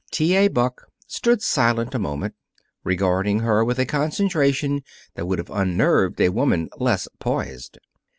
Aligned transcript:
T. 0.09 0.35
A. 0.35 0.47
Buck 0.47 0.87
stood 1.05 1.43
silent 1.43 1.93
a 1.93 1.99
moment, 1.99 2.33
regarding 2.83 3.41
her 3.41 3.63
with 3.63 3.77
a 3.77 3.85
concentration 3.85 4.81
that 5.13 5.27
would 5.27 5.37
have 5.37 5.51
unnerved 5.51 6.19
a 6.19 6.29
woman 6.29 6.69
less 6.79 7.07
poised. 7.19 7.77